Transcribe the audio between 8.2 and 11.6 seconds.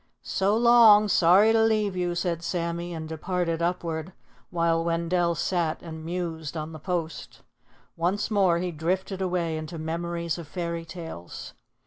more he drifted away into memories of fairy tales.